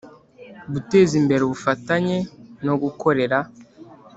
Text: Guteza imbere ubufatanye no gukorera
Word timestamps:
Guteza 0.73 1.13
imbere 1.21 1.41
ubufatanye 1.43 2.17
no 2.65 2.73
gukorera 2.83 3.37